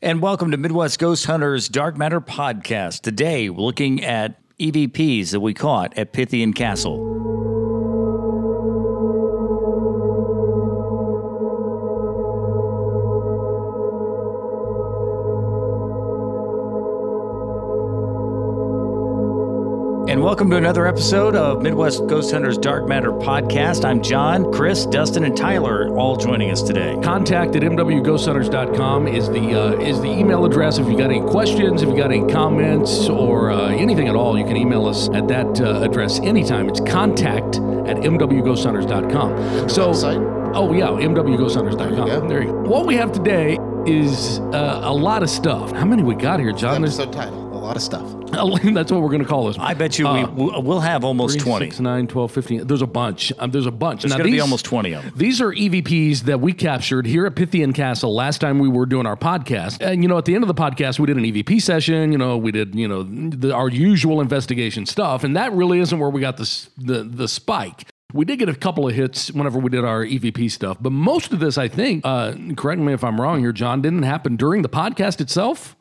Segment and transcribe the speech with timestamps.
[0.00, 3.00] And welcome to Midwest Ghost Hunters Dark Matter Podcast.
[3.00, 7.37] Today, we're looking at EVPs that we caught at Pythian Castle.
[20.28, 23.82] Welcome to another episode of Midwest Ghost Hunters Dark Matter Podcast.
[23.82, 26.98] I'm John, Chris, Dustin, and Tyler all joining us today.
[27.02, 30.76] Contact at mwghosthunters.com is the uh, is the email address.
[30.76, 34.38] If you got any questions, if you got any comments, or uh, anything at all,
[34.38, 36.68] you can email us at that uh, address anytime.
[36.68, 39.70] It's contact at mwghosthunters.com.
[39.70, 40.52] So, website?
[40.54, 41.78] oh yeah, mwghosthunters.com.
[41.78, 42.28] There you go.
[42.28, 42.68] There you go.
[42.68, 45.72] What we have today is uh, a lot of stuff.
[45.72, 46.84] How many we got here, John?
[46.84, 47.37] Episode title.
[47.68, 48.02] A lot of stuff.
[48.72, 49.58] That's what we're going to call this.
[49.58, 51.66] I bet you we, Uh, we'll we'll have almost Three, 20.
[51.66, 52.66] six, nine, 12, 15.
[52.66, 53.30] There's a bunch.
[53.38, 54.02] Um, there's a bunch.
[54.02, 55.12] There's Now, going to be these- almost 20 of them.
[55.14, 59.04] These are EVPs that we captured here at Pythian Castle last time we were doing
[59.04, 59.82] our podcast.
[59.82, 62.10] And, you know, at the end of the podcast, we did an EVP session.
[62.10, 65.22] You know, we did, you know, the, our usual investigation stuff.
[65.22, 67.84] And that really isn't where we got this, the, the spike.
[68.14, 70.78] We did get a couple of hits whenever we did our EVP stuff.
[70.80, 74.04] But most of this, I think, uh, correct me if I'm wrong here, John, didn't
[74.04, 75.76] happen during the podcast itself?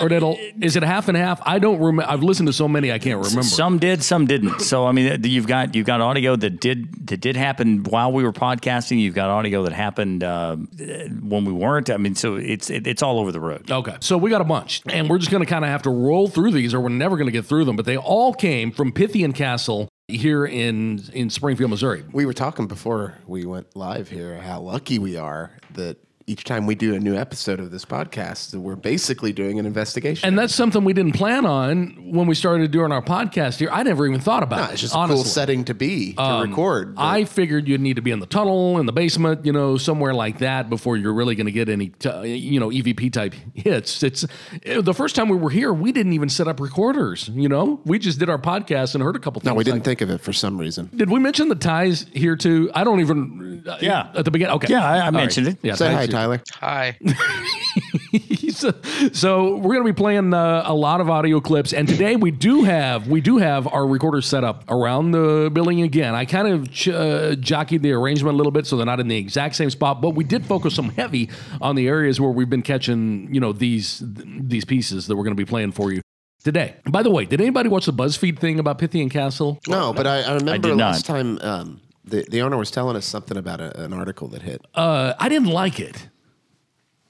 [0.00, 1.40] Or that'll is it half and half?
[1.44, 2.10] I don't remember.
[2.10, 3.42] I've listened to so many, I can't remember.
[3.42, 4.60] Some did, some didn't.
[4.60, 8.22] So I mean, you've got you've got audio that did that did happen while we
[8.22, 9.00] were podcasting.
[9.00, 11.90] You've got audio that happened uh, when we weren't.
[11.90, 13.70] I mean, so it's it, it's all over the road.
[13.70, 13.96] Okay.
[14.00, 16.28] So we got a bunch, and we're just going to kind of have to roll
[16.28, 17.76] through these, or we're never going to get through them.
[17.76, 22.04] But they all came from Pythian Castle here in in Springfield, Missouri.
[22.12, 25.98] We were talking before we went live here how lucky we are that
[26.30, 30.28] each time we do a new episode of this podcast, we're basically doing an investigation.
[30.28, 33.68] And that's something we didn't plan on when we started doing our podcast here.
[33.72, 34.72] I never even thought about No, it.
[34.74, 35.14] it's just honestly.
[35.14, 36.94] Um, a cool setting to be to record.
[36.94, 39.76] but- I figured you'd need to be in the tunnel, in the basement, you know,
[39.76, 43.34] somewhere like that before you're really going to get any, t- you know, EVP type
[43.54, 44.00] hits.
[44.04, 44.24] It's
[44.64, 47.28] the first time we were here, we didn't even set up recorders.
[47.34, 49.42] You know, we just did our podcast and heard a couple.
[49.44, 50.90] no, we didn't like- think of it for some reason.
[50.94, 52.70] Did we mention the ties here too?
[52.72, 53.64] I don't even.
[53.66, 54.10] uh, Yeah.
[54.14, 54.54] At the beginning.
[54.56, 54.68] Okay.
[54.70, 55.58] Yeah, I- I All mentioned it.
[55.62, 55.74] Yeah.
[55.74, 56.10] Say hi, here.
[56.20, 56.42] Tyler.
[56.60, 56.98] Hi.
[58.50, 58.74] so,
[59.12, 62.30] so we're going to be playing uh, a lot of audio clips, and today we
[62.30, 66.14] do have we do have our recorder set up around the building again.
[66.14, 69.08] I kind of ch- uh, jockeyed the arrangement a little bit so they're not in
[69.08, 71.30] the exact same spot, but we did focus some heavy
[71.62, 75.36] on the areas where we've been catching you know these these pieces that we're going
[75.36, 76.02] to be playing for you.
[76.42, 76.76] Today.
[76.88, 79.58] By the way, did anybody watch the BuzzFeed thing about Pythian Castle?
[79.68, 81.14] No, but I, I remember did last not.
[81.14, 84.64] time um, the, the owner was telling us something about a, an article that hit.
[84.74, 86.08] Uh, I didn't like it.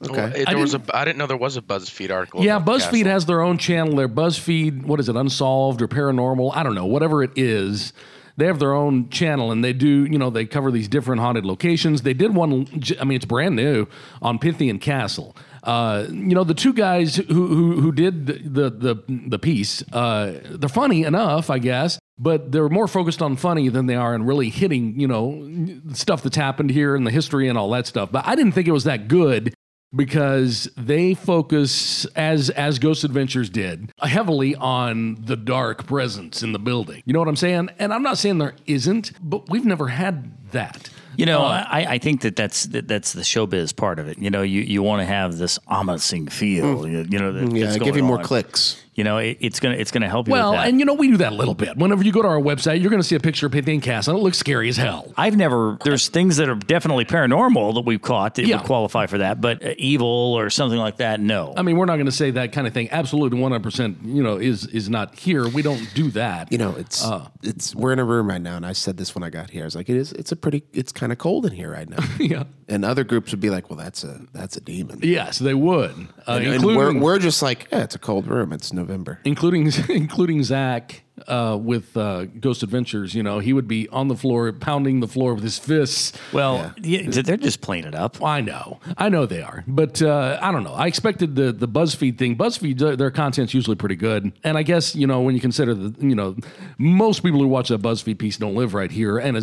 [0.02, 0.12] Okay.
[0.16, 0.82] Well, it- I there was a.
[0.92, 2.42] I didn't know there was a BuzzFeed article.
[2.42, 3.04] Yeah, BuzzFeed Castle.
[3.12, 6.52] has their own channel Their BuzzFeed, what is it, Unsolved or Paranormal?
[6.54, 7.92] I don't know, whatever it is.
[8.36, 11.44] They have their own channel and they do, you know, they cover these different haunted
[11.44, 12.02] locations.
[12.02, 12.66] They did one,
[12.98, 13.86] I mean, it's brand new
[14.22, 15.36] on Pythian Castle.
[15.62, 20.40] Uh, you know, the two guys who who, who did the the the piece, uh,
[20.50, 24.24] they're funny enough, I guess, but they're more focused on funny than they are on
[24.24, 28.10] really hitting, you know, stuff that's happened here and the history and all that stuff.
[28.12, 29.54] But I didn't think it was that good
[29.94, 36.58] because they focus as as Ghost Adventures did heavily on the dark presence in the
[36.58, 37.02] building.
[37.04, 37.70] You know what I'm saying?
[37.78, 40.90] And I'm not saying there isn't, but we've never had that.
[41.16, 44.18] You know, I, I think that that's that, that's the showbiz part of it.
[44.18, 46.86] You know, you, you want to have this ominous feel.
[46.88, 47.56] You, you know, that, Hmm.
[47.56, 48.82] yeah, give you more clicks.
[49.00, 50.32] You know, it, it's gonna it's gonna help you.
[50.32, 50.68] Well, with that.
[50.68, 51.74] and you know we do that a little bit.
[51.78, 54.12] Whenever you go to our website, you're going to see a picture of Pythian Castle.
[54.14, 55.10] and It looks scary as hell.
[55.16, 55.78] I've never.
[55.82, 58.58] There's things that are definitely paranormal that we've caught that Yeah.
[58.58, 60.06] would qualify for that, but uh, evil
[60.36, 61.54] or something like that, no.
[61.56, 62.90] I mean, we're not going to say that kind of thing.
[62.90, 63.62] Absolutely, 100.
[63.62, 65.48] percent You know, is is not here.
[65.48, 66.52] We don't do that.
[66.52, 67.26] You know, it's Uh.
[67.42, 69.62] it's we're in a room right now, and I said this when I got here.
[69.62, 70.12] I was like, it is.
[70.12, 70.62] It's a pretty.
[70.74, 72.04] It's kind of cold in here right now.
[72.18, 72.44] yeah.
[72.68, 74.98] and other groups would be like, well, that's a that's a demon.
[75.02, 75.94] Yes, they would,
[76.28, 78.52] uh, And including we're, we're just like, yeah, it's a cold room.
[78.52, 79.20] It's November.
[79.24, 83.14] including including Zak uh, with uh, Ghost Adventures.
[83.14, 86.12] You know, he would be on the floor pounding the floor with his fists.
[86.32, 88.22] well, yeah, they're just playing it up.
[88.22, 90.74] I know, I know they are, but uh, I don't know.
[90.74, 92.36] I expected the the BuzzFeed thing.
[92.36, 95.74] BuzzFeed, their, their content's usually pretty good, and I guess you know when you consider
[95.74, 96.36] the you know
[96.78, 99.34] most people who watch that BuzzFeed piece don't live right here, and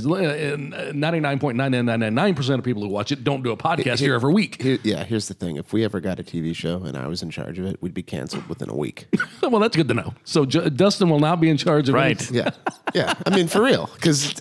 [0.95, 3.43] ninety nine point nine nine nine nine nine percent of people who watch it don't
[3.43, 4.61] do a podcast here every week.
[4.61, 5.57] Here, yeah, here's the thing.
[5.57, 7.93] If we ever got a TV show and I was in charge of it, we'd
[7.93, 9.07] be canceled within a week.
[9.41, 10.13] well, that's good to know.
[10.23, 12.07] So J- Dustin will now be in charge charge of Right.
[12.19, 12.35] anything.
[12.37, 12.49] Yeah,
[12.93, 13.13] yeah.
[13.25, 14.33] I mean, for real, because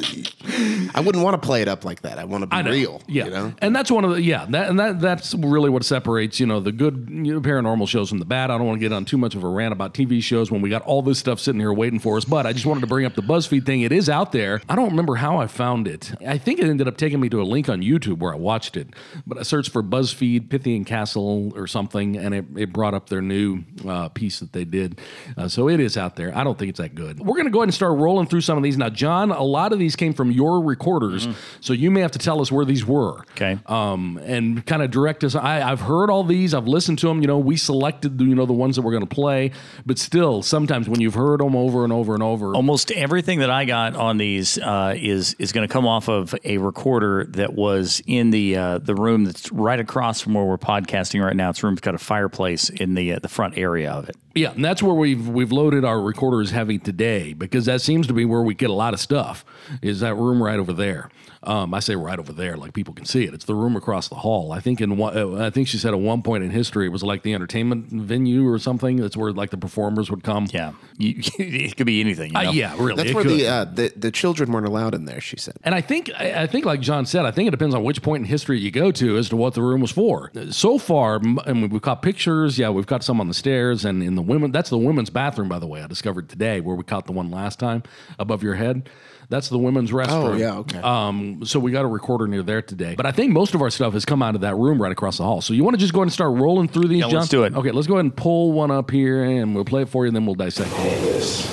[0.94, 2.18] I wouldn't want to play it up like that.
[2.18, 2.70] I want to be know.
[2.70, 3.02] real.
[3.06, 3.54] Yeah, you know.
[3.58, 6.60] and that's one of the yeah, that, and that that's really what separates you know
[6.60, 8.50] the good you know, paranormal shows from the bad.
[8.50, 10.62] I don't want to get on too much of a rant about TV shows when
[10.62, 12.24] we got all this stuff sitting here waiting for us.
[12.24, 13.82] But I just wanted to bring up the BuzzFeed thing.
[13.82, 14.60] It is out there.
[14.68, 16.12] I don't remember how I found it.
[16.26, 18.76] I think it ended up taking me to a link on YouTube where I watched
[18.76, 18.88] it.
[19.26, 23.22] But I searched for BuzzFeed Pythian Castle or something, and it, it brought up their
[23.22, 25.00] new uh, piece that they did.
[25.36, 26.36] Uh, so it is out there.
[26.36, 27.20] I don't think it's that good.
[27.20, 28.88] We're going to go ahead and start rolling through some of these now.
[28.88, 31.28] John, a lot of these came from your recorders,
[31.60, 33.58] so you may have to tell us where these were Okay.
[33.66, 35.34] um, and kind of direct us.
[35.34, 36.54] I, I've heard all these.
[36.54, 37.20] I've listened to them.
[37.20, 39.50] You know, we selected the, you know the ones that we're going to play,
[39.84, 43.50] but still, sometimes when you've heard them over and over and over, Almost everything that
[43.50, 47.54] I got on these uh, is is going to come off of a recorder that
[47.54, 51.50] was in the uh, the room that's right across from where we're podcasting right now.
[51.50, 54.16] It's room's got a fireplace in the uh, the front area of it.
[54.36, 58.12] Yeah, and that's where we've we've loaded our recorders heavy today because that seems to
[58.12, 59.44] be where we get a lot of stuff.
[59.82, 61.10] Is that room right over there?
[61.46, 63.32] Um, I say right over there, like people can see it.
[63.32, 64.52] It's the room across the hall.
[64.52, 66.90] I think in one, uh, I think she said at one point in history it
[66.90, 68.96] was like the entertainment venue or something.
[68.96, 70.48] That's where like the performers would come.
[70.52, 72.32] Yeah, you, it could be anything.
[72.32, 72.96] You Uh, yeah, really.
[72.96, 73.32] That's it where could.
[73.32, 75.20] the, uh, the the children weren't allowed in there.
[75.20, 75.54] She said.
[75.62, 78.02] And I think I I think like John said, I think it depends on which
[78.02, 80.32] point in history you go to as to what the room was for.
[80.50, 82.58] So far, m- and we've caught pictures.
[82.58, 84.50] Yeah, we've got some on the stairs and in the women.
[84.52, 85.82] That's the women's bathroom, by the way.
[85.82, 87.82] I discovered today where we caught the one last time
[88.18, 88.88] above your head.
[89.28, 90.08] That's the women's restroom.
[90.08, 90.78] Oh, yeah, okay.
[90.78, 92.94] Um, so we got a recorder near there today.
[92.96, 95.18] But I think most of our stuff has come out of that room right across
[95.18, 95.40] the hall.
[95.40, 97.14] So you want to just go ahead and start rolling through these, Yeah, John?
[97.20, 97.54] let's do it.
[97.54, 100.08] Okay, let's go ahead and pull one up here and we'll play it for you,
[100.10, 101.00] and then we'll dissect it.
[101.02, 101.44] this.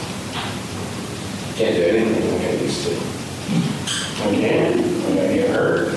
[1.58, 2.96] Can't do anything like I used to.
[4.24, 5.94] I can, when I get hurt.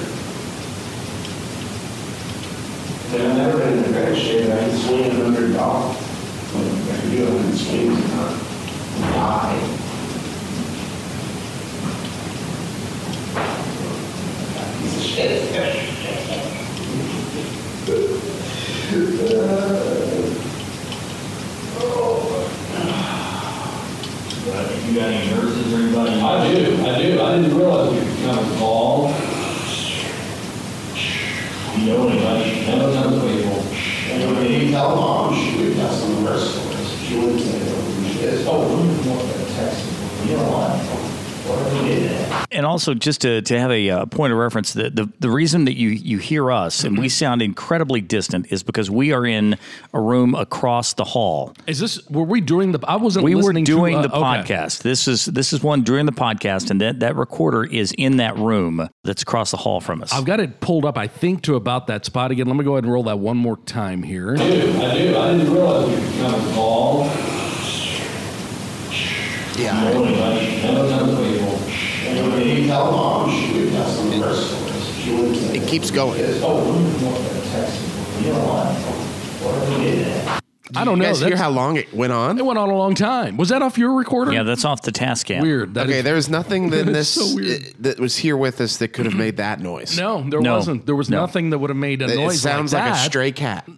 [3.12, 5.96] And I've never been in a bad shape, I can swing a hundred dollars.
[5.96, 9.82] I can do a hundred swings and not die.
[13.36, 14.75] Piece of shit.
[24.86, 26.10] You got any nurses or anybody?
[26.20, 27.20] I do, I do.
[27.20, 29.08] I didn't realize we could come and call.
[31.76, 32.66] You know anybody?
[32.66, 33.58] No, tons of people.
[34.12, 37.00] And when you tell mom, she would tell some merciless.
[37.00, 38.08] She wouldn't say no.
[38.08, 39.84] She says, oh, we didn't want that text.
[40.24, 40.70] You know what?
[41.48, 42.45] What if we did that?
[42.56, 45.66] And also, just to, to have a uh, point of reference, the, the, the reason
[45.66, 49.58] that you, you hear us and we sound incredibly distant is because we are in
[49.92, 51.52] a room across the hall.
[51.66, 52.80] Is this were we doing the?
[52.88, 53.26] I wasn't.
[53.26, 54.54] We were listening doing to, uh, the okay.
[54.54, 54.82] podcast.
[54.82, 58.38] This is this is one during the podcast, and that, that recorder is in that
[58.38, 60.14] room that's across the hall from us.
[60.14, 62.46] I've got it pulled up, I think, to about that spot again.
[62.46, 64.32] Let me go ahead and roll that one more time here.
[64.32, 64.44] I do.
[64.44, 64.48] I
[64.96, 65.18] do.
[65.18, 67.04] I didn't realize we could come and call.
[69.58, 71.65] Yeah.
[75.54, 76.20] It keeps going.
[76.42, 76.62] Oh,
[79.78, 80.45] we?
[80.74, 81.04] I don't know.
[81.04, 81.08] Did You know.
[81.10, 82.38] guys hear That's- how long it went on?
[82.38, 83.36] it went on a long time.
[83.36, 84.32] Was that off your recorder?
[84.32, 85.40] yeah, that's off the Tascam.
[85.42, 85.74] weird.
[85.74, 87.62] That Okay, is- there was nothing in this so weird.
[87.62, 89.96] uh, that was here with us that could have made that noise.
[89.96, 90.56] no, there No.
[90.56, 90.86] wasn't.
[90.86, 91.20] There was No.
[91.20, 92.40] nothing that would have made a It, it noise.
[92.40, 93.04] sounds like, like, a that.
[93.06, 93.68] stray cat.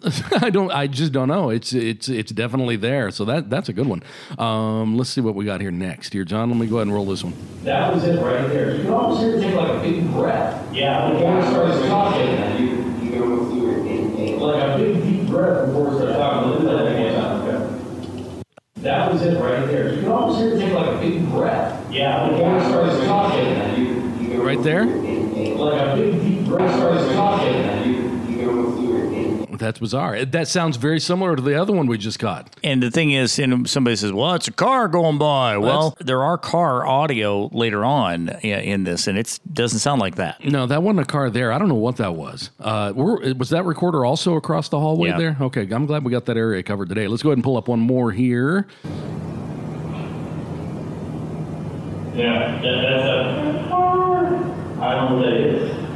[0.41, 0.71] I don't.
[0.73, 1.51] I just don't know.
[1.51, 3.11] It's it's it's definitely there.
[3.11, 4.03] So that that's a good one.
[4.39, 6.13] Um, let's see what we got here next.
[6.15, 6.49] Here, John.
[6.49, 7.35] Let me go ahead and roll this one.
[7.65, 8.75] That was it right there.
[8.77, 10.75] You can almost hear it take like a big breath.
[10.75, 11.11] Yeah.
[11.11, 12.29] Before it starts talking.
[12.59, 14.39] You, you go through it in, in.
[14.41, 16.51] Like a big deep breath before it starts talking.
[16.51, 17.49] Let's do that one more time.
[17.49, 18.78] Okay.
[18.89, 19.93] That was it right there.
[19.93, 21.93] You can almost hear it take like a big breath.
[21.93, 22.31] Yeah.
[22.31, 23.47] Before it starts talking.
[23.79, 23.85] You,
[24.19, 24.87] you go Right there?
[24.87, 25.59] through it in, in.
[25.59, 27.55] Like a big deep breath starts talking.
[27.85, 27.95] You,
[28.31, 29.48] you go through it in, in.
[29.59, 30.25] That's bizarre.
[30.25, 32.55] That sounds very similar to the other one we just got.
[32.65, 36.23] And the thing is, and somebody says, "Well, it's a car going by." Well, there
[36.23, 40.43] are car audio later on in this, and it doesn't sound like that.
[40.45, 41.53] No, that wasn't a car there.
[41.53, 42.51] I don't know what that was.
[42.61, 45.19] Uh, were, was that recorder also across the hallway Yeah.
[45.19, 45.37] there?
[45.41, 47.09] Okay, I'm glad we got that area covered today.
[47.09, 48.67] Let's go ahead and pull up one more here.
[52.15, 52.61] Yeah.
[52.61, 53.69] That, that's a.
[54.81, 55.88] I don't know what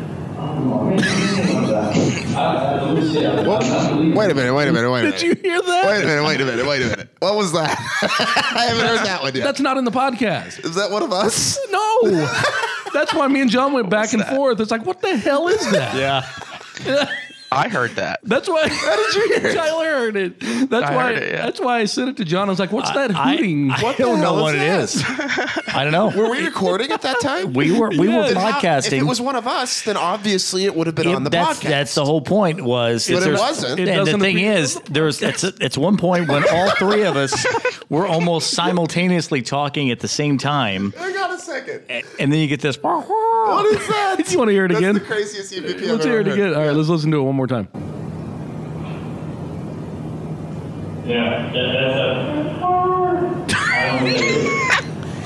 [0.43, 2.35] that is.
[2.35, 3.27] I, let me see.
[3.27, 5.19] I, Whoa, wait a minute, wait a minute, wait a minute.
[5.21, 5.87] Did you hear that?
[5.87, 7.09] Wait a minute, wait a minute, wait a minute.
[7.19, 7.77] What was that?
[8.57, 9.45] I haven't heard that one yet.
[9.45, 10.65] That's not in the podcast.
[10.65, 11.59] Is that one of us?
[11.73, 12.03] No.
[12.93, 14.61] That's why me and John went back and forth.
[14.61, 15.97] It's like, what the hell is that?
[15.97, 17.09] Yeah.
[17.53, 18.21] I heard that.
[18.23, 18.69] That's why.
[18.71, 19.55] How did you hear it?
[19.55, 20.41] Tyler heard it.
[20.71, 21.03] That's I why.
[21.15, 21.43] heard it, yeah.
[21.47, 22.49] That's why I sent it to John.
[22.49, 24.63] I was like, "What's that I, hooting?" I What the don't know hell what is
[24.97, 25.59] it that?
[25.59, 25.75] is.
[25.75, 26.09] I don't know.
[26.17, 27.53] Were we recording at that time?
[27.53, 28.33] We were we were Yes.
[28.35, 28.87] How- podcasting.
[28.99, 31.31] If it was one of us, then obviously it would have been It- on the
[31.31, 31.69] that's, podcast.
[31.69, 32.63] That's the whole point.
[32.63, 33.81] Was But it wasn't.
[33.81, 37.03] It and the thing appear is, there was it's, it's one point when all three
[37.03, 37.47] of us
[37.89, 41.83] were almost simultaneously talking at the same time, Hang on a second.
[41.91, 42.77] and then you get this.
[42.83, 44.17] What is that?
[44.33, 44.95] You wanna hear it That's again?
[44.95, 46.35] the craziest EVP I've Let's ever hear it heard.
[46.39, 46.55] again.
[46.55, 47.69] All right, let's listen to it one more time.
[51.07, 52.43] Yeah, that, that's a.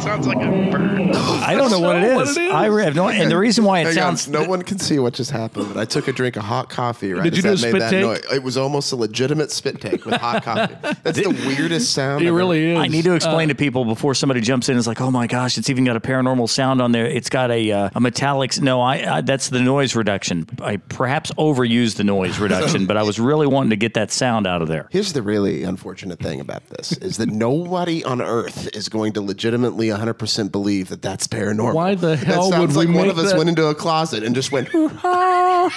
[0.06, 1.16] Sounds like a bird.
[1.16, 2.36] I don't know what it What is.
[2.36, 2.52] it is.
[2.52, 3.08] I have no.
[3.08, 5.66] And the reason why it Hang on, sounds no one can see what just happened,
[5.66, 7.12] but I took a drink of hot coffee.
[7.12, 7.24] Right?
[7.24, 8.30] Did you as do a that made spit that take?
[8.30, 8.36] noise.
[8.38, 10.76] It was almost a legitimate spit take with hot coffee.
[11.02, 12.22] That's the weirdest sound.
[12.22, 12.78] It I've really is.
[12.78, 14.78] I need to explain to people before somebody jumps in.
[14.78, 17.06] It's like, oh my gosh, it's even got a paranormal sound on there.
[17.06, 18.60] It's got a uh, a metallic.
[18.60, 20.46] No, I, I that's the noise reduction.
[20.62, 24.46] I perhaps overused the noise reduction, but I was really wanting to get that sound
[24.46, 24.86] out of there.
[24.92, 29.20] Here's the really unfortunate thing about this is that nobody on earth is going to
[29.20, 31.74] legitimately 100% believe that that's paranormal.
[31.74, 33.66] Why the hell that sounds would we like one make of us that- went into
[33.66, 35.70] a closet and just went, Why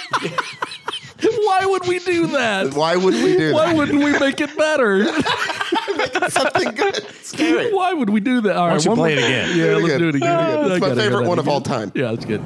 [1.66, 2.72] would we do that?
[2.74, 3.54] why would we do that?
[3.54, 3.76] Why that?
[3.76, 5.04] wouldn't we make it better?
[6.30, 7.04] Something good.
[7.22, 7.70] Scary.
[7.72, 8.56] Why would we do that?
[8.56, 9.58] All right, don't you one play more- it again?
[9.58, 9.98] Yeah, let's again.
[10.00, 10.20] do it again.
[10.38, 10.70] Do it again.
[10.70, 11.54] I It's my gotta hear favorite that one of again.
[11.54, 11.92] all time.
[11.94, 12.40] Yeah, that's good.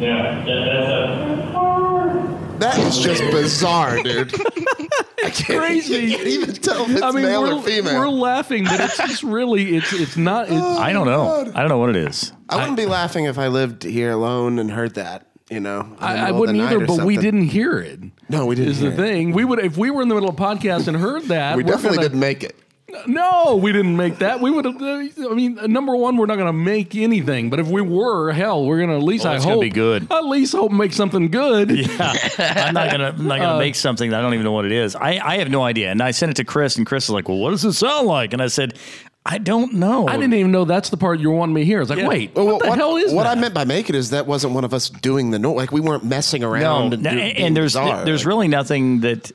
[0.00, 2.49] Yeah, that, that's a.
[2.60, 4.32] That is just bizarre, dude.
[5.24, 6.14] I can't, Crazy.
[6.14, 7.98] I can't even tell if it's I mean, male we're, or female.
[7.98, 10.44] we're laughing, but it's just really, it's it's not.
[10.46, 11.50] It's, oh, I don't know.
[11.54, 12.32] I don't know what it is.
[12.48, 15.26] I wouldn't be laughing if I lived here alone and heard that.
[15.50, 17.98] You know, I, I wouldn't either, or but we didn't hear it.
[18.28, 18.96] No, we didn't Is the it.
[18.96, 21.56] thing we would if we were in the middle of a podcast and heard that
[21.56, 22.56] We definitely gonna- didn't make it.
[23.06, 24.40] No, we didn't make that.
[24.40, 24.80] We would have.
[24.80, 27.50] Uh, I mean, uh, number one, we're not going to make anything.
[27.50, 29.24] But if we were, hell, we're going to at least.
[29.24, 30.10] Well, I hope gonna be good.
[30.10, 31.70] At least hope make something good.
[31.70, 34.52] Yeah, I'm not gonna I'm not gonna uh, make something that I don't even know
[34.52, 34.94] what it is.
[34.96, 37.28] I, I have no idea, and I sent it to Chris, and Chris is like,
[37.28, 38.78] "Well, what does it sound like?" And I said,
[39.26, 41.64] "I don't know." I didn't even know that's the part you were wanting me to
[41.66, 41.78] hear.
[41.78, 42.08] I was like, Yeah.
[42.08, 43.36] wait, Well, what the hell is what that?
[43.36, 45.54] I meant by make it is that wasn't one of us doing the note.
[45.56, 46.94] Like we weren't messing No, around.
[46.94, 48.04] and, no, do- and, being there's bizarre.
[48.04, 49.30] there's Like, really nothing that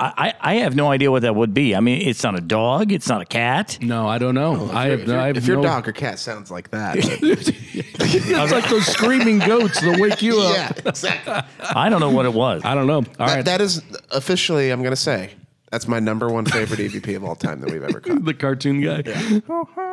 [0.00, 1.76] I, I I have no idea what that would be.
[1.76, 3.78] I mean, it's not a dog, it's not a cat.
[3.82, 4.56] No, I don't know.
[4.58, 5.00] Oh, I have.
[5.00, 8.68] if, your- I have if your no- dog or cat sounds like that, it's like
[8.70, 10.54] those screaming goats that wake you up.
[10.56, 11.34] yeah, exactly.
[11.74, 12.62] I don't know what it was.
[12.64, 12.94] I don't know.
[12.96, 15.30] All That- right, that is officially, I'm going to say,
[15.70, 18.24] that's my number one favorite EVP of all time that we've ever caught.
[18.24, 19.02] the cartoon guy.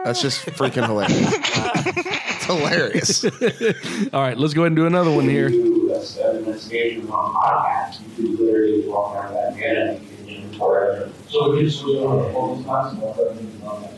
[0.06, 1.34] That's just freaking hilarious.
[1.36, 4.12] it's hilarious.
[4.14, 5.50] All right, let's go ahead and do another one here.
[5.98, 8.02] That's that investigation on podcast.
[8.20, 11.10] You could literally walk around that again and you can inventory.
[11.28, 13.94] So we just, we don't have focus possible, but we can on that.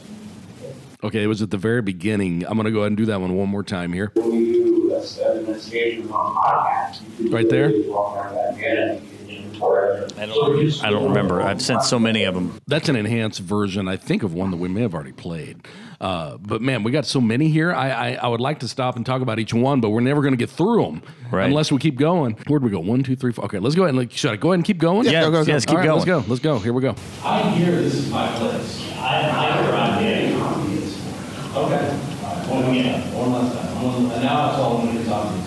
[1.03, 2.45] Okay, it was at the very beginning.
[2.45, 4.11] I'm going to go ahead and do that one one more time here.
[4.15, 7.33] When we do that's that investigation on podcast.
[7.33, 7.67] Right there?
[7.67, 10.05] literally Walk around that again and you can inventory.
[10.17, 11.41] I don't, I don't remember.
[11.41, 12.57] I've sent so many of them.
[12.65, 15.67] That's an enhanced version, I think, of one that we may have already played.
[16.01, 17.73] Uh, but man, we got so many here.
[17.73, 20.21] I, I I would like to stop and talk about each one, but we're never
[20.21, 21.45] going to get through them Right.
[21.45, 22.37] unless we keep going.
[22.47, 22.79] Where'd we go?
[22.79, 23.43] One, two, three, four.
[23.45, 25.05] Okay, let's go ahead and like, should I go ahead and keep going?
[25.05, 25.51] Yeah, go, go, go.
[25.51, 25.97] yes, keep All right, going.
[25.97, 26.23] Let's go.
[26.29, 26.59] Let's go.
[26.59, 26.95] Here we go.
[27.23, 28.81] I hear this is my place.
[28.95, 30.35] I, I hear I'm getting.
[30.39, 31.55] Okay.
[31.55, 33.83] All right, one again, one last time.
[33.83, 35.45] One, and now it's all when it's obvious.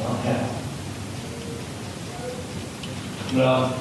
[0.00, 0.46] Okay.
[3.34, 3.78] Well,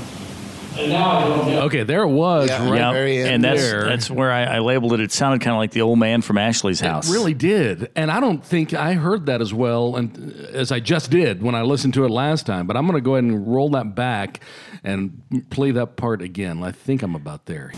[0.77, 1.61] and now I don't know.
[1.63, 2.49] Okay, there it was.
[2.49, 2.69] Yeah.
[2.69, 3.83] Right Yeah, very and that's there.
[3.85, 4.99] that's where I, I labeled it.
[4.99, 7.09] It sounded kind of like the old man from Ashley's house.
[7.09, 10.79] It really did, and I don't think I heard that as well, and as I
[10.79, 12.67] just did when I listened to it last time.
[12.67, 14.39] But I'm going to go ahead and roll that back
[14.83, 16.63] and play that part again.
[16.63, 17.71] I think I'm about there.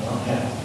[0.00, 0.58] Okay.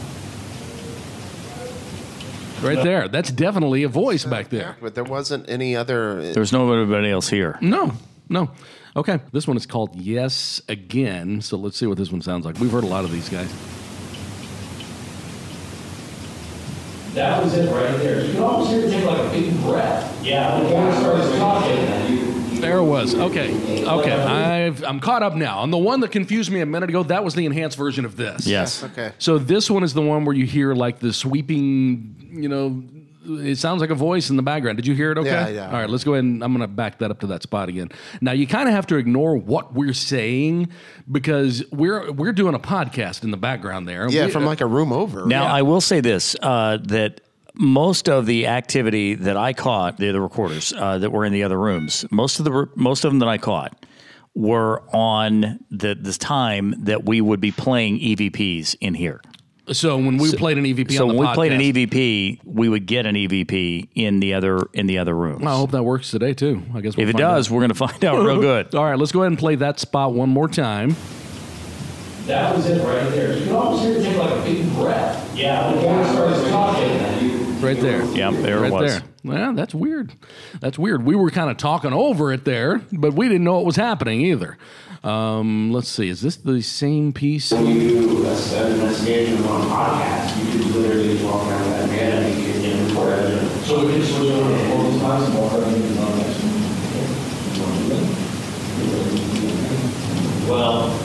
[2.62, 3.08] Right there.
[3.08, 4.78] That's definitely a voice back there.
[4.82, 6.34] But there wasn't any other.
[6.34, 7.58] There's nobody else here.
[7.62, 7.94] No,
[8.30, 8.50] no.
[8.98, 11.40] Okay, this one is called Yes Again.
[11.42, 12.60] So let's see what this one sounds like.
[12.60, 13.48] We've heard a lot of these guys.
[17.14, 18.26] That was it right there.
[18.26, 20.26] You can almost hear it take like a big breath.
[20.26, 20.60] Yeah.
[20.62, 22.60] Before it starts talking.
[22.60, 23.14] There it was.
[23.14, 24.12] Okay, okay.
[24.14, 25.60] I've, I'm caught up now.
[25.60, 28.18] On the one that confused me a minute ago, that was the enhanced version of
[28.18, 28.48] this.
[28.48, 28.84] Yes.
[28.84, 29.12] Okay.
[29.20, 32.84] So this one is the one where you hear like the sweeping, you know,
[33.28, 34.78] it sounds like a voice in the background.
[34.78, 35.30] Did you hear it okay?
[35.30, 35.66] Yeah, yeah.
[35.68, 37.70] All right, let's go ahead and I'm going to back that up to that spot
[37.70, 37.90] again.
[38.22, 40.70] Now, you kind of have to ignore what we're saying
[41.12, 44.10] because we're we're doing a podcast in the background there.
[44.10, 45.26] Yeah, We- from like a room over.
[45.26, 47.22] Now, I will say this uh, that
[47.54, 51.44] most of the activity that I caught, the, the recorders uh, that were in the
[51.44, 53.86] other rooms, most of the most of them that I caught
[54.36, 59.22] were on the this time that we would be playing EVPs in here.
[59.74, 62.70] So when we played an EVP so on the when we played an EVP, we
[62.70, 65.46] would get an EVP in the other in the other rooms.
[65.46, 66.64] I hope that works today too.
[66.74, 67.36] I guess we'll if it find out.
[67.36, 68.74] does, we're going to find out real good.
[68.76, 70.96] All right, let's go ahead and play that spot one more time.
[72.28, 73.38] That was it right there.
[73.38, 75.36] You can almost hear it take like a big breath.
[75.36, 75.74] Yeah.
[75.74, 77.62] Before it starts talking.
[77.62, 78.04] Right there.
[78.14, 78.92] Yeah, there right it was.
[78.92, 79.04] there.
[79.24, 80.14] Well, that's weird.
[80.60, 81.04] That's weird.
[81.04, 84.22] We were kind of talking over it there, but we didn't know what was happening
[84.22, 84.58] either.
[85.08, 86.10] Um, let's see.
[86.10, 87.54] Is this the same piece?
[87.54, 91.88] When you do a- an investigation on a podcast, you could literally walk around that
[91.90, 93.66] man and you can record evidence.
[93.66, 96.44] So we can switch over to focus times and walk around and on next
[100.50, 101.00] Well,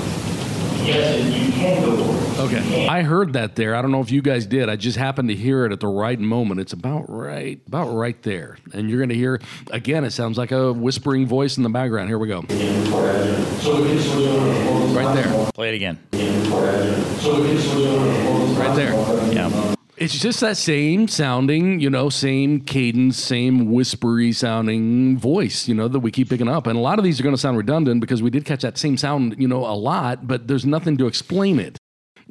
[0.84, 2.21] yes, and you can go over.
[2.38, 2.86] Okay.
[2.88, 3.74] I heard that there.
[3.74, 4.68] I don't know if you guys did.
[4.68, 6.60] I just happened to hear it at the right moment.
[6.60, 8.56] It's about right, about right there.
[8.72, 12.08] And you're going to hear, again, it sounds like a whispering voice in the background.
[12.08, 12.42] Here we go.
[12.48, 15.50] So we can switch over to focus Right there.
[15.52, 15.98] Play it again.
[16.12, 16.18] So
[17.40, 18.88] we can switch over to focus Right there.
[18.88, 19.74] and walk around and Yeah.
[19.98, 25.86] It's just that same sounding, you know, same cadence, same whispery sounding voice, you know,
[25.86, 26.66] that we keep picking up.
[26.66, 28.78] And a lot of these are going to sound redundant because we did catch that
[28.78, 31.78] same sound, you know, a lot, but there's nothing to explain it.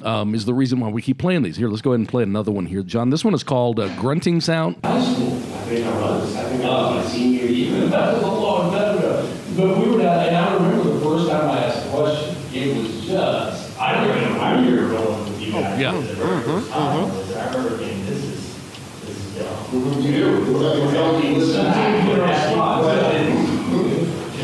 [0.02, 1.56] Um, is the reason why we keep playing these.
[1.56, 3.10] Here, let's go ahead and play another one here, John.
[3.10, 4.76] This one is called uh, grunting sound.
[4.84, 7.88] I think I was, I think I was my senior year.
[7.92, 9.28] That was a long time ago.
[9.56, 12.76] But we were down, and I remember the first time I asked a question, it
[12.76, 15.80] was just, I remember, I remember going with you guys.
[15.80, 15.92] Yeah.
[15.92, 17.10] the very first time.
[17.10, 18.56] I remember thinking, this is,
[19.02, 19.82] this is dumb.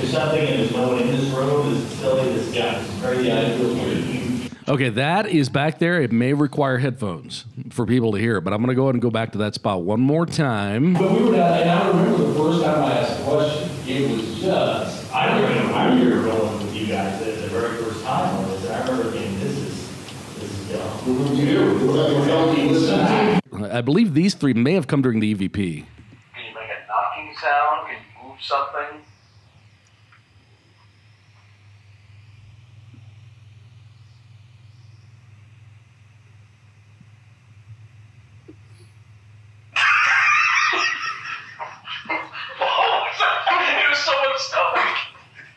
[0.01, 3.59] If something is going in this room is silly, this guy is crazy, I feel
[3.67, 3.68] weird.
[4.69, 6.03] Okay, that is back there.
[6.03, 9.01] It may require headphones for people to hear, but I'm going to go ahead and
[9.01, 10.93] go back to that spot one more time.
[10.93, 14.11] But we were down, and I remember the first time I asked a question, it
[14.11, 18.37] was just, I remember, I remember going with you guys the, the very first time
[18.37, 19.89] on this, and I remember thinking, this is,
[20.35, 20.69] this is
[23.49, 23.65] dumb.
[23.73, 25.49] I believe these three may have come during the EVP.
[25.55, 25.87] Can
[26.45, 27.89] you make a knocking sound?
[27.89, 29.01] Can you move something?
[43.89, 44.97] it was someone's stomach.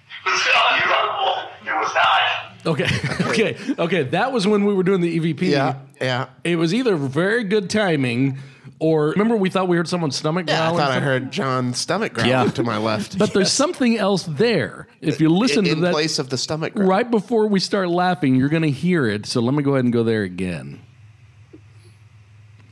[0.10, 1.50] It was unbelievable.
[1.66, 2.42] It was not.
[2.66, 2.88] Okay,
[3.30, 4.04] okay, okay.
[4.04, 5.42] That was when we were doing the EVP.
[5.42, 6.28] Yeah, yeah.
[6.44, 8.38] It was either very good timing
[8.80, 12.14] or remember we thought we heard someone's stomach Yeah, I thought I heard John's stomach
[12.14, 12.46] growling Yeah.
[12.46, 13.18] to my left.
[13.18, 14.88] But there's something else there.
[15.02, 16.88] If you listen in, to that place of the stomach growl.
[16.88, 19.26] right before we start laughing, you're going to hear it.
[19.28, 20.82] So let me go ahead and go there again.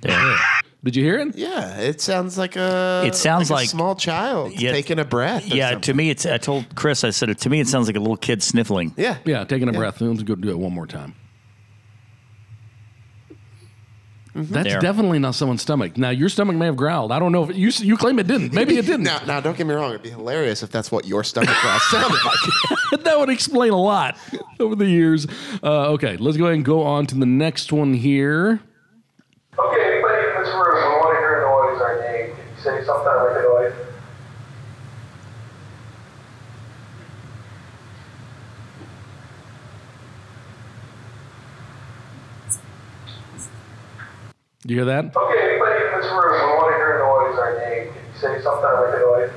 [0.01, 0.37] There.
[0.83, 1.35] Did you hear it?
[1.35, 3.03] Yeah, it sounds like a.
[3.05, 4.71] It sounds a like- small child Yeah.
[4.71, 5.51] taking a breath.
[5.51, 5.81] or Yeah, something.
[5.81, 6.25] to me, it's.
[6.25, 8.93] I told Chris, I said, to me, it sounds like a little kid sniffling.
[8.95, 9.99] Yeah, Yeah, taking a breath.
[9.99, 11.15] Let's go do it one more time.
[14.35, 14.79] That's There.
[14.79, 15.97] definitely not someone's stomach.
[15.97, 17.11] Now your stomach may have growled.
[17.11, 18.53] I don't know if you you claim it didn't.
[18.53, 19.03] Maybe it didn't.
[19.09, 19.89] Now, now, don't get me wrong.
[19.89, 23.03] It'd be hilarious if that's what your stomach growl sounded like.
[23.03, 24.17] that would explain a lot
[24.61, 25.27] over the years.
[25.61, 28.61] Uh, okay, let's go ahead and go on to the next one here.
[29.57, 32.35] Okay, anybody in this room, we want to hear a noise or a name.
[32.35, 33.73] Can you say something like a noise?
[44.47, 45.15] Do you hear that?
[45.15, 47.93] Okay, anybody in this room, we want to hear a noise or a name.
[47.93, 49.31] Can you say something like a noise?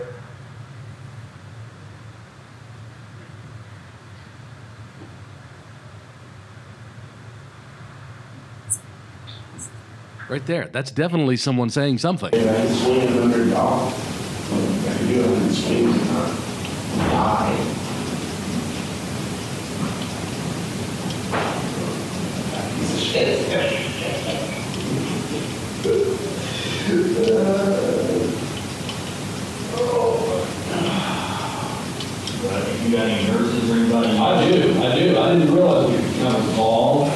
[10.29, 10.69] Right there.
[10.73, 12.29] That's definitely someone saying something.
[12.29, 13.93] I can swing it under dog.
[13.93, 13.95] I
[14.97, 15.53] can do it when it
[16.09, 17.57] not die.
[22.79, 23.53] Piece of shit.
[32.43, 34.09] But if you got any nurses or anybody?
[34.17, 35.19] I do, I do.
[35.19, 37.11] I didn't realize we could kind of involved.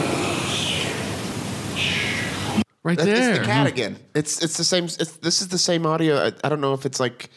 [2.86, 3.30] Right That- there.
[3.30, 3.74] It's the cat mm-hmm.
[3.74, 3.98] again.
[4.14, 4.84] It's it's the same.
[4.84, 6.24] It's, this is the same audio.
[6.26, 7.30] I, I don't know if it's like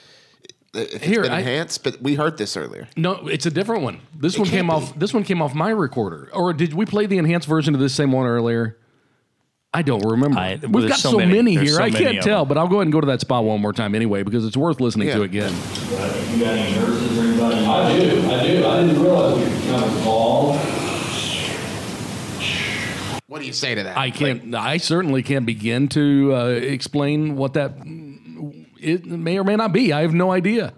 [0.75, 2.87] if it's Here, been I- enhanced, but we heard this earlier.
[2.95, 3.99] No, it's a different one.
[4.15, 4.73] This one came be.
[4.73, 4.93] off.
[4.99, 6.29] This one came off my recorder.
[6.33, 8.77] Or did we play the enhanced version of this same one earlier?
[9.73, 10.37] I don't remember.
[10.37, 11.55] I- well, We've there's got so, so many, many.
[11.55, 11.77] There's here.
[11.77, 12.49] so I many can't of tell, them.
[12.49, 14.55] but I'll go ahead and go to that spot one more time anyway because it's
[14.55, 15.51] worth listening to again.
[15.51, 17.65] You got any nurses or anybody?
[17.65, 18.67] I do, I do.
[18.67, 20.78] I didn't realize we could kind of involved.
[23.29, 23.95] What do you say to that?
[23.95, 24.55] I can't.
[24.55, 27.73] I certainly can't begin to uh, explain what that
[28.79, 29.93] it may or may not be.
[29.93, 30.73] I have no idea.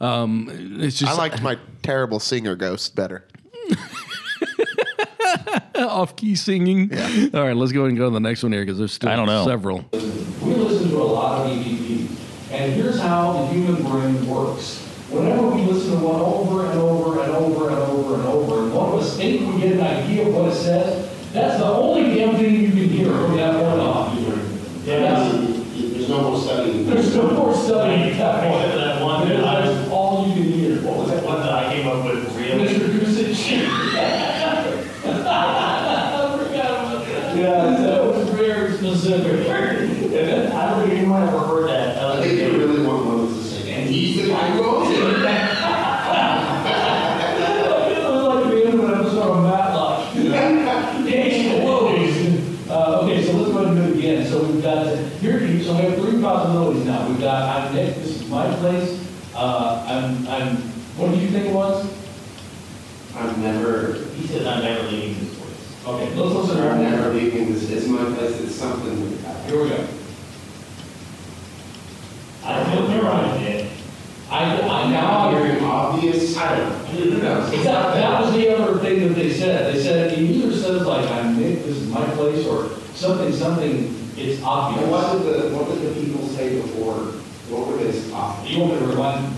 [0.00, 0.48] Um,
[0.80, 3.24] it's just I liked my terrible singer ghost better.
[5.76, 6.90] Off key singing.
[6.92, 7.28] Yeah.
[7.32, 9.10] All right, let's go ahead and go to the next one here because there's still
[9.10, 9.44] I don't know.
[9.44, 9.84] several.
[9.92, 9.98] We
[10.54, 12.08] listen to a lot of EVP,
[12.50, 14.80] and here's how the human brain works.
[15.10, 18.74] Whenever we listen to one over and over and over and over and over, and
[18.74, 22.14] one of us think we get an idea of what it says, that's the only
[22.14, 24.16] damn thing you can hear from that point on.
[24.84, 25.32] That's-
[25.74, 26.86] There's no more studying.
[26.88, 28.54] There's no more studying at that point.
[28.64, 30.76] Except for that one that I- That's all you can hear.
[30.82, 32.36] What was that one that I came up with?
[32.36, 32.68] Really?
[32.68, 32.88] Mr.
[32.88, 33.66] Goosich.
[33.66, 35.08] I
[36.38, 37.36] forgot about that.
[37.36, 39.48] Yeah, that was very specific.
[39.50, 39.50] I
[40.70, 41.98] don't think anyone ever heard that.
[41.98, 44.62] I think they really want one of us to say, and he's the guy who
[44.64, 44.98] owns it.
[44.98, 45.02] It
[48.08, 49.94] was like the end of an episode of Matlock.
[51.64, 51.84] Whoa.
[52.74, 54.26] Uh, okay, so let's go ahead and do it again.
[54.26, 54.86] So we've got,
[55.20, 57.06] here, so we have three possibilities now.
[57.08, 59.00] We've got, I'm Nick, this is my place.
[59.34, 60.56] Uh, I'm, I'm,
[60.96, 61.86] what do you think it was?
[63.16, 65.86] I've never, He said I'm never leaving this place.
[65.86, 66.82] Okay, let's listen to I'm her.
[66.90, 68.96] never leaving this, it's my place, it's something.
[69.46, 69.86] Here we go.
[72.44, 73.70] I don't know if you're right, Nick.
[74.30, 75.30] I, I I'm now.
[75.30, 76.74] now hearing obvious, I don't know.
[76.86, 77.50] Who knows?
[77.64, 79.74] That, that was the other thing that they said.
[79.74, 83.94] They said, it either says like, I'm Nick, this is my place, or something, something,
[84.16, 84.88] it's And obvious.
[84.90, 86.94] what did the, what did the people say before,
[87.50, 88.50] what were they talking?
[88.52, 89.36] You want me to rewind?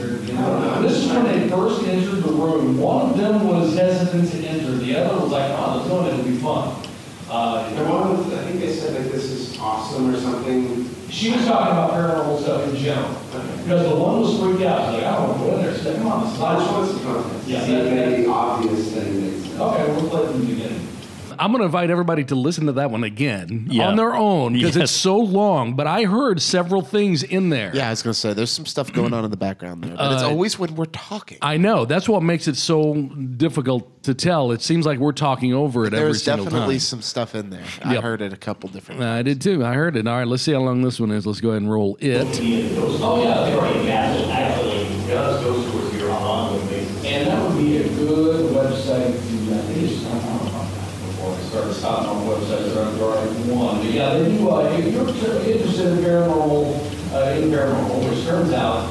[0.85, 2.79] This is when they first entered the room.
[2.79, 4.73] One of them was hesitant to enter.
[4.73, 6.83] The other was like, oh, let's go in, it'll be fun.
[7.29, 10.89] Uh, And one of, the- I think they said like this is awesome or something.
[11.11, 13.11] she was talking about paranormal stuff in general.
[13.65, 14.95] Because the one was freaked out.
[14.95, 15.75] She's like, I don't want to go in there.
[15.75, 16.73] She's like, come on, it's I just not.
[16.79, 17.49] want some context.
[17.49, 19.59] Yeah, See if that- any obvious thing makes.
[19.59, 20.86] Okay, we'll play from the beginning.
[21.39, 23.89] I'm going to invite everybody to listen to that one again Yeah.
[23.89, 24.85] on their own because Yes.
[24.91, 25.75] it's so long.
[25.75, 27.71] But I heard several things in there.
[27.75, 30.13] Yeah, I was gonna say there's some stuff going on in the background there, but
[30.13, 31.39] it's Uh, always when we're talking.
[31.43, 31.85] I know.
[31.85, 32.95] That's what makes it so
[33.37, 34.53] difficult to tell.
[34.53, 36.81] It seems like we're talking over it every There's single definitely time.
[36.81, 37.61] some stuff in there.
[37.85, 39.03] I heard it a couple different.
[39.03, 39.65] I did too.
[39.65, 40.07] I heard it.
[40.07, 41.27] All right, let's see how long this one is.
[41.27, 42.17] Let's go ahead and roll it.
[43.01, 47.05] Oh, yeah, they already Actually, actually, does go towards here on an ongoing basis.
[47.05, 50.69] And that would be a good website to, I think it's, I don't know about
[50.75, 53.77] that before I started stopping on websites, there are already one.
[53.79, 58.53] But yeah, they do, uh, if you're interested in paranormal, uh, in paranormal, which turns
[58.53, 58.89] out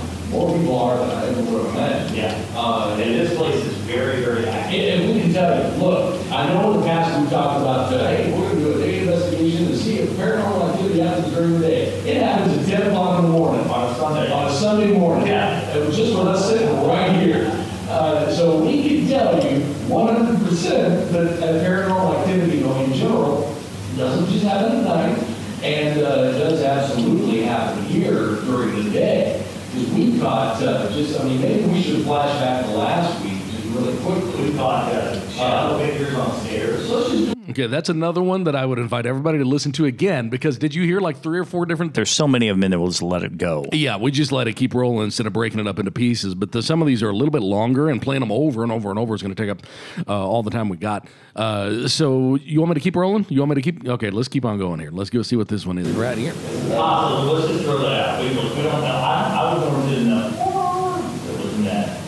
[0.85, 2.17] more people are than I ever would have imagined.
[2.17, 2.45] Yeah.
[2.55, 4.79] Uh, And this place is very, very active.
[4.79, 7.93] and, and we can tell you, look, I know in the past we've talked about,
[7.93, 11.53] uh, hey, we're gonna do a day investigation to see if paranormal activity happens during
[11.53, 11.85] the day.
[12.05, 13.67] It happens at ten o'clock in the morning.
[13.69, 14.31] On a Sunday.
[14.31, 15.27] On a Sunday morning.
[15.27, 15.75] Yeah.
[15.75, 17.51] It was just with us sitting right here.
[17.89, 22.93] Uh, so we can tell you one hundred percent that uh, paranormal activity going in
[22.97, 23.55] general
[23.95, 25.23] doesn't just happen at night,
[25.63, 26.01] and,
[30.35, 33.97] Because uh, just, I mean, maybe we should flash back to last week, just really
[33.99, 34.49] quickly.
[34.49, 36.89] We caught uh, shadow pictures on stairs.
[36.89, 39.85] Let's just do Okay, that's another one that I would invite everybody to listen to
[39.85, 42.69] again because did you hear like three or four different There's so many of them,
[42.69, 43.63] that we'll just let it go.
[43.71, 46.35] Yeah, we just let it keep rolling instead of breaking it up into pieces.
[46.35, 48.73] But the, some of these are a little bit longer, and playing them over and
[48.73, 49.61] over and over is going to take up
[50.05, 51.07] uh, all the time we got.
[51.33, 53.25] Uh, so you want me to keep rolling?
[53.29, 53.87] You want me to keep?
[53.87, 54.91] Okay, let's keep on going here.
[54.91, 56.33] Let's go see what this one is right here.
[56.33, 58.21] Possible, let's just throw that out.
[58.21, 58.87] We don't, we don't know.
[58.87, 60.27] I, I was going to know.
[61.29, 62.01] It wasn't that.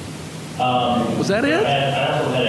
[0.59, 1.65] Um, Was that I, it?
[1.65, 2.47] I also had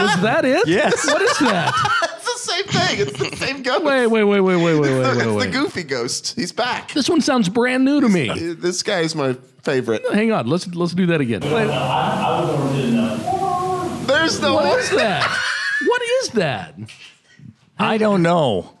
[0.00, 0.02] a.
[0.02, 0.66] Was that it?
[0.68, 1.06] Yes.
[1.06, 1.72] What is that?
[2.26, 3.00] It's the same thing.
[3.06, 3.84] It's the same ghost.
[3.84, 4.90] Wait, wait, wait, wait, wait, wait, wait, wait.
[5.08, 5.52] it's wait, the wait.
[5.52, 6.34] goofy ghost.
[6.36, 6.92] He's back.
[6.92, 8.28] This one sounds brand new to me.
[8.54, 10.02] This guy is my favorite.
[10.12, 11.42] Hang on, let's let's do that again.
[11.42, 14.04] I, I was going to know.
[14.06, 14.78] There's the What one.
[14.78, 15.38] is that?
[15.86, 16.74] What is that?
[17.78, 18.72] I don't know.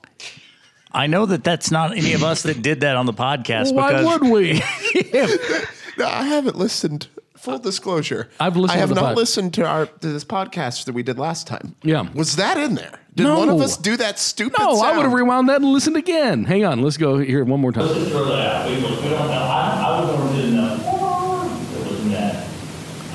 [0.92, 3.92] I know that that's not any of us that did that on the podcast Why
[3.92, 4.62] because would we?
[5.98, 7.08] No, I haven't listened.
[7.46, 8.28] Full disclosure.
[8.40, 10.94] I've listened I have to the not pod- listened to our to this podcast that
[10.94, 11.76] we did last time.
[11.84, 12.08] Yeah.
[12.12, 12.98] Was that in there?
[13.14, 13.38] Did No.
[13.38, 14.58] one of us do that stupid?
[14.58, 16.42] No, I would have rewound that and listened again.
[16.44, 17.86] Hang on, let's go here one more time.
[17.86, 18.68] just throw that.
[18.68, 19.32] We don't, we don't know.
[19.32, 20.74] I, I was going to know.
[20.74, 22.48] It wasn't that.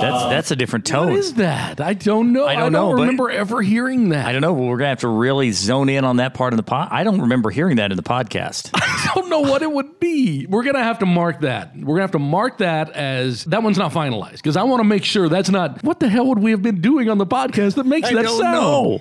[0.02, 1.14] That's uh, that's a different tone.
[1.14, 1.80] is that?
[1.80, 2.46] I don't know.
[2.48, 4.26] I don't know, but- remember ever hearing that.
[4.26, 6.58] I don't know, but we're gonna have to really zone in on that part of
[6.58, 6.90] the pod.
[6.92, 8.70] I don't remember hearing that in the podcast.
[8.76, 10.46] I don't know what it would be.
[10.48, 11.76] We're gonna have to mark that.
[11.76, 14.84] We're gonna have to mark that as that one's not finalized because I want to
[14.86, 15.84] make sure that's not.
[15.84, 18.24] What the hell would we have been doing on the podcast that makes I that
[18.24, 18.54] don't sound?
[18.56, 19.00] know.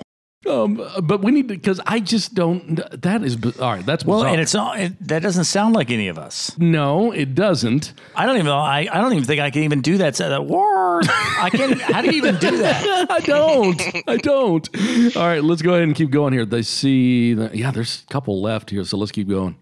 [0.49, 2.77] Um, but we need to because I just don't.
[3.03, 3.85] That is all right.
[3.85, 4.31] That's Well, bizarre.
[4.31, 4.79] and it's not.
[4.79, 6.57] It, that doesn't sound like any of us.
[6.57, 7.93] no, it doesn't.
[8.15, 8.57] I don't even know.
[8.57, 10.15] I, I don't even think I can even do that.
[10.15, 11.03] That word.
[11.07, 11.79] I can't.
[11.79, 13.07] How do you even do that?
[13.11, 13.81] I don't.
[14.07, 15.15] I don't.
[15.15, 16.45] All right, let's go ahead and keep going here.
[16.45, 17.35] They see.
[17.35, 19.55] The, yeah, there's a couple left here, so let's keep going.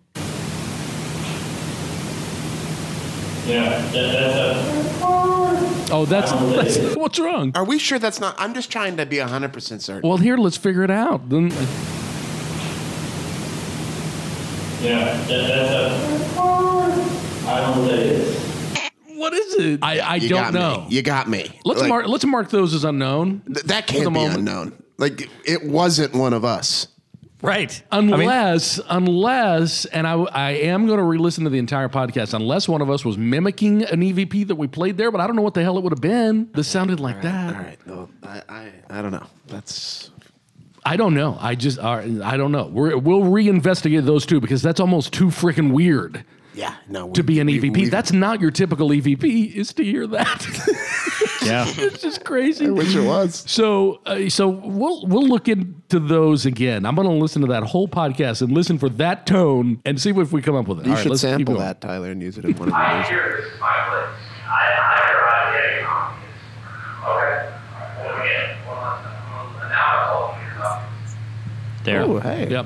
[3.45, 4.78] Yeah, that, that's a.
[5.91, 7.51] Oh, that's, that's what's wrong.
[7.55, 8.35] Are we sure that's not?
[8.37, 10.07] I'm just trying to be 100% certain.
[10.07, 11.27] Well, here, let's figure it out.
[11.29, 11.51] Then
[14.81, 16.39] Yeah, that, that's a,
[17.49, 18.37] I don't know what that is.
[19.17, 19.79] what is it?
[19.83, 20.81] I, I you don't got know.
[20.87, 20.95] Me.
[20.95, 21.51] You got me.
[21.65, 22.07] Let's Like, mark.
[22.07, 23.41] Let's mark those as unknown.
[23.45, 24.37] th- that for the can't be moment.
[24.39, 24.83] unknown.
[24.97, 26.87] Like it wasn't one of us.
[27.41, 27.81] Right.
[27.91, 32.33] I mean, Unless, unless, and I, I am going to re-listen to the entire podcast.
[32.33, 35.35] Unless one of us was mimicking an EVP that we played there, but I don't
[35.37, 36.49] know what the hell it would have been.
[36.53, 37.55] This sounded like that.
[37.55, 37.77] All right.
[37.87, 39.25] Well, I, I, I don't know.
[39.47, 40.11] That's
[40.85, 41.37] I don't know.
[41.39, 42.65] I just, I don't know.
[42.65, 46.25] We're, we'll reinvestigate those two because that's almost too freaking weird
[46.59, 46.75] yeah.
[46.87, 47.11] No.
[47.13, 47.73] to be an we- EVP.
[47.77, 49.55] we- that's not your typical EVP.
[49.55, 50.45] Is to hear that.
[51.43, 51.65] yeah.
[51.77, 52.67] it's just crazy.
[52.67, 53.43] I wish it was.
[53.47, 56.85] So, uh, so we'll we'll look into those again.
[56.85, 60.09] I'm going to listen to that whole podcast and listen for that tone and see
[60.11, 60.85] if we come up with it.
[60.85, 62.77] You All right, should let's sample that, Tyler, and use it in one of your
[62.77, 63.07] I videos.
[63.09, 64.19] hear my place.
[64.45, 66.25] I, I arrived getting copies.
[67.07, 67.49] Okay.
[68.03, 69.69] Well, again, one last time.
[69.69, 70.83] Now it's all cleared up.
[71.85, 72.01] There.
[72.03, 72.49] Oh, hey.
[72.49, 72.65] Yep.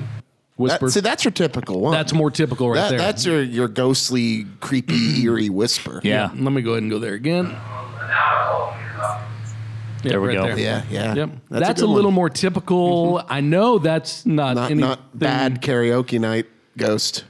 [0.56, 0.90] That, Whisper.
[0.90, 1.92] see, that's your typical one.
[1.92, 2.98] that's more typical right That- there.
[2.98, 6.00] That's your your ghostly, creepy, eerie whisper.
[6.04, 6.30] Yeah.
[6.34, 7.46] Let me go ahead and go there again.
[7.46, 9.20] And now it's all cleared up.
[10.04, 10.42] Yeah, There we right go.
[10.54, 10.58] there.
[10.58, 10.84] Yeah.
[10.90, 11.14] Yeah.
[11.14, 11.30] Yep.
[11.50, 12.14] That's, That's, a, good little one.
[12.14, 13.14] more typical.
[13.18, 13.32] Mm-hmm.
[13.32, 17.24] I know that's not Not not bad karaoke night ghost.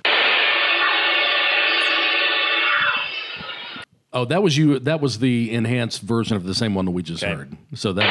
[4.13, 4.79] Oh, that was you.
[4.81, 7.35] That was the enhanced version of the same one that we just Okay.
[7.35, 7.57] heard.
[7.75, 8.07] So that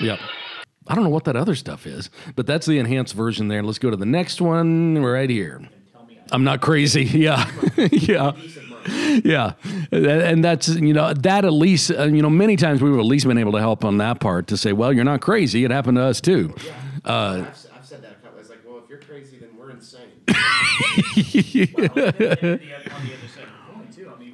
[0.00, 0.08] was.
[0.08, 0.20] Yep.
[0.88, 3.62] I don't know what that other stuff is, but that's the enhanced version there.
[3.62, 5.60] Let's go to the next one right here.
[6.32, 7.04] I'm not crazy.
[7.18, 7.48] Yeah.
[7.76, 8.32] yeah.
[9.22, 9.52] Yeah.
[9.92, 13.26] And- that's, you know, that at least, uh, you know, many times we've at least
[13.26, 15.64] been able to help on that part to say, well, you're not crazy.
[15.64, 16.54] It happened to us too.
[17.04, 18.40] Uh, I've, I've said that a couple.
[18.40, 20.08] It's like, well, if you're crazy, then we're insane.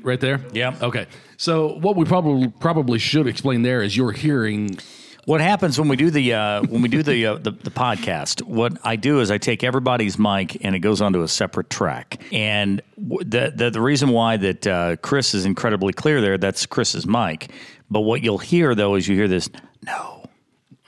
[0.03, 0.41] right there?
[0.53, 0.77] Yeah.
[0.81, 1.07] Okay.
[1.37, 4.79] So what we probably probably should explain there is you're hearing
[5.27, 8.43] What happens when we do the uh, when we do the, uh, the the podcast?
[8.43, 12.23] What I do is I take everybody's mic and it goes onto a separate track.
[12.33, 17.07] And the the, the reason why that uh, Chris is incredibly clear there, that's Chris's
[17.07, 17.51] mic.
[17.91, 19.49] But what you'll hear though is you hear this
[19.83, 20.25] no.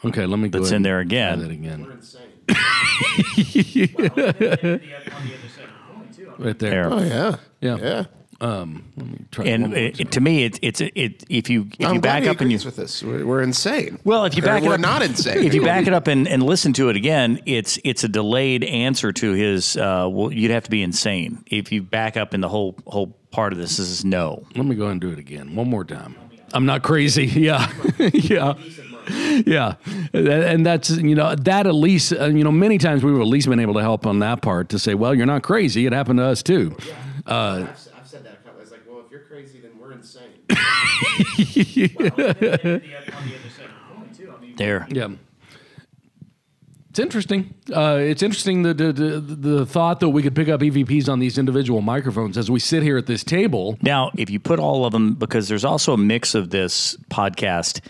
[0.05, 1.38] Okay, let me go That's ahead in there again.
[1.38, 1.87] try that again.
[1.92, 2.22] insane.
[6.38, 6.90] Right there.
[6.90, 6.92] There.
[6.92, 7.37] Oh yeah.
[7.61, 7.77] Yeah.
[7.79, 8.05] Yeah.
[8.40, 11.94] Try one And more it, it- to me, it, it's it if you if I'm
[11.96, 13.03] you back up and you with this.
[13.03, 13.99] We're, we're insane.
[14.05, 15.44] Well, if you Or back it we're up, not insane.
[15.44, 18.62] If you back it up and, and listen to it again, it's it's a delayed
[18.64, 19.77] answer to his.
[19.77, 23.16] Uh, well, you'd have to be insane if you back up in the whole whole
[23.31, 24.44] part of this is no.
[24.55, 25.55] Let me go ahead and do it again.
[25.55, 26.14] One more time.
[26.53, 27.27] I'm not crazy.
[27.35, 27.70] Yeah.
[28.12, 28.55] yeah.
[29.09, 29.75] Yeah.
[30.12, 33.27] And- And that's, you know, that at least, uh, you know, many times we've at
[33.27, 35.87] least been able to help on that part to say, well, you're not crazy.
[35.87, 36.77] It happened to us too.
[37.27, 38.61] Uh, I've, I've said that a couple.
[38.62, 39.72] It's like, well, if you're crazy, then
[40.49, 40.57] we're.
[44.57, 44.87] There.
[44.91, 45.09] Yeah.
[46.91, 47.55] It's interesting.
[47.71, 51.19] Uh, it's interesting the, the, the, the thought that we could pick up EVPs on
[51.19, 53.77] these individual microphones as we sit here at this table.
[53.83, 57.81] Now, if you put all of them, because there's also a mix of this podcast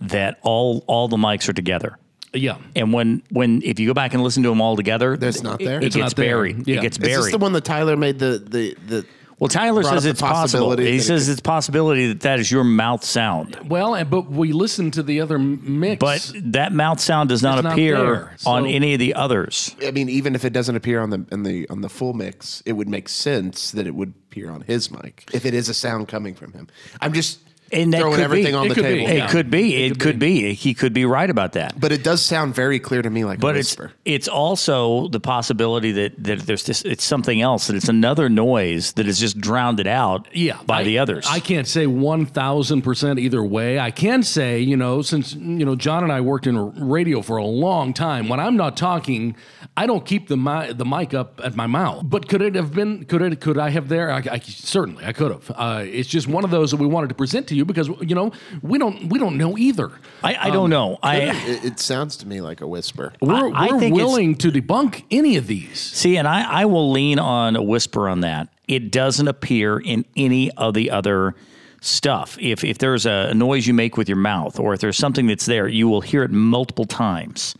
[0.00, 1.98] that all all the mics are together.
[2.32, 2.56] Yeah.
[2.74, 5.58] And when when if you go back and listen to them all together, That's not
[5.58, 5.76] there?
[5.76, 6.30] It, It's gets not there.
[6.30, 6.66] buried.
[6.66, 6.78] Yeah.
[6.78, 7.34] It gets Is this buried.
[7.34, 9.06] the one that Tyler made the the the?
[9.38, 10.68] Well, Tyler says it's the possible.
[10.68, 13.56] possibility He says could- it's possibility that that is your mouth sound.
[13.66, 15.98] Well, and- but we listened to the other m- mix.
[16.00, 19.14] But that mouth sound does not It's not appear there, on so- any of the
[19.14, 19.74] others.
[19.86, 22.62] I mean, even if it doesn't appear on the on the on the full mix,
[22.66, 25.74] it would make sense that it would appear on his mic if it is a
[25.74, 26.68] sound coming from him.
[27.00, 27.40] I'm just
[27.74, 28.56] And that throwing could everything be.
[28.56, 29.04] on It the could be.
[29.06, 29.24] table.
[29.24, 29.74] It could be.
[29.76, 30.54] It It, could could be.
[30.54, 31.78] He could be right about that.
[31.78, 33.92] But it does sound very clear to me like But a it's whisper.
[34.04, 38.92] it's also the possibility that, that there's this it's something else that it's another noise
[38.92, 41.26] that has just drowned it out yeah, by I- the others.
[41.28, 43.78] I can't say one thousand percent either way.
[43.78, 46.56] I can say, you know, since you know John and I worked in
[46.88, 48.28] radio for a long time.
[48.28, 49.34] When I'm not talking,
[49.76, 52.02] I don't keep the mi- the mic up at my mouth.
[52.04, 53.04] But could it have been?
[53.06, 53.40] Could it?
[53.40, 54.10] Could I have there?
[54.10, 55.50] I, I certainly I could have.
[55.54, 58.14] Uh, it's just one of those that we wanted to present to you because you
[58.14, 59.90] know we don't we don't know either.
[60.22, 60.98] I, I don't um, know.
[61.02, 63.12] I it, it sounds to me like a whisper.
[63.20, 65.80] We're, I we're think willing to debunk any of these.
[65.80, 68.48] see, and I, I will lean on a whisper on that.
[68.66, 71.34] It doesn't appear in any of the other
[71.80, 72.38] stuff.
[72.40, 75.46] If if there's a noise you make with your mouth, or if there's something that's
[75.46, 77.54] there, you will hear it multiple times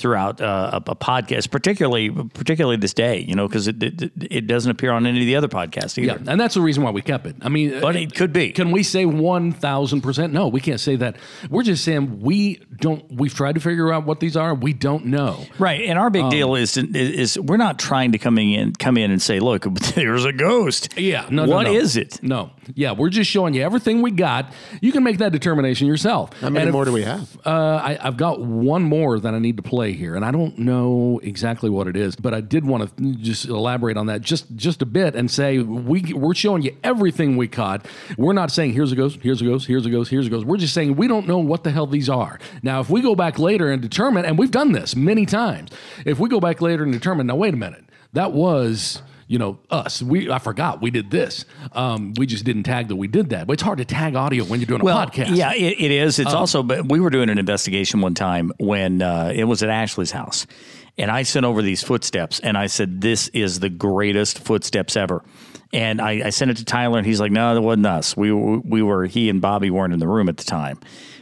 [0.00, 3.18] throughout uh, a, a podcast, particularly particularly this day.
[3.20, 6.18] You know, because it, it it doesn't appear on any of the other podcasts either.
[6.22, 7.36] Yeah, and that's the reason why we kept it.
[7.42, 8.50] I mean, But it could be.
[8.52, 10.32] Can we say one thousand percent?
[10.32, 11.16] No, we can't say that.
[11.50, 13.04] We're just saying we don't.
[13.12, 14.54] We've tried to figure out what these are.
[14.54, 15.44] We don't know.
[15.58, 16.86] Right, and our big Um, deal is, is
[17.36, 20.98] is we're not trying to coming in come in and say, look, there's a ghost.
[20.98, 21.72] Yeah, no, no, no.
[21.72, 22.22] is it?
[22.22, 24.52] No, Yeah, we're just showing you everything we got.
[24.80, 26.32] You can make that determination yourself.
[26.40, 27.28] How many And if- more do we have?
[27.44, 27.50] Uh,
[27.82, 31.20] I, I've got one more that I need to play here, and I don't know
[31.22, 34.82] exactly what it is, but I did want to just elaborate on that just just
[34.82, 37.86] a bit and say we we're showing you everything we caught.
[38.16, 40.46] We're not saying here's a ghost, here's a ghost, here's a ghost, here's a ghost.
[40.46, 42.38] We're just saying we don't know what the hell these are.
[42.62, 45.70] Now, if we go back later and determine, and we've done this many times,
[46.04, 49.60] if we go back later and determine, now wait a minute, that was you know
[49.70, 50.02] us.
[50.02, 51.44] We I forgot we did this.
[51.70, 53.46] Um, we just didn't tag that we did that.
[53.46, 55.36] But it's hard to tag audio when you're doing a podcast.
[55.36, 56.18] yeah, it, it is.
[56.18, 59.70] It's also, but we were doing an investigation one time when uh, it was at
[59.70, 60.48] Ashley's house,
[60.98, 65.22] and I sent over these footsteps, and I said, "This is the greatest footsteps ever."
[65.72, 68.16] And I, I sent it to Tyler, and he's like, "No, that wasn't us.
[68.16, 69.06] We we were.
[69.06, 70.80] He and Bobby weren't in the room at the time."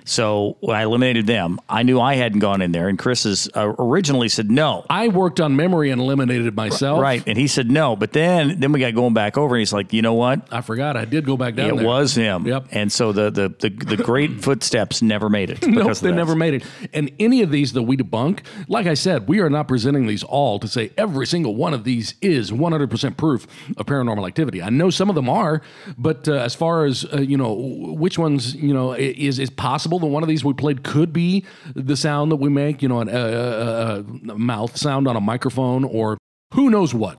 [0.09, 1.61] So when I eliminated them.
[1.69, 4.87] I knew I hadn't gone in there, and Chris is, uh, originally said no.
[4.89, 7.01] I worked on memory and eliminated myself.
[7.01, 9.73] Right, and he said no, but then then we got going back over, and he's
[9.73, 10.49] like, you know what?
[10.51, 10.97] I forgot.
[10.97, 11.87] I did go back down It there.
[11.87, 12.47] was him.
[12.47, 12.69] Yep.
[12.73, 15.59] And so the the the, the great footsteps never made it.
[15.69, 16.17] Nope, because of they that.
[16.17, 16.65] never made it.
[16.95, 20.23] And any of these that we debunk, like I said, we are not presenting these
[20.25, 24.63] all to say every single one of these is 100% proof of paranormal activity.
[24.63, 25.61] I know some of them are,
[25.99, 29.98] but uh, as far as uh, you know, which ones you know is is possible
[29.99, 33.01] that one of these we played could be the sound that we make, you know,
[33.01, 36.19] a uh, uh, uh, mouth sound on a microphone or
[36.55, 37.17] who knows what.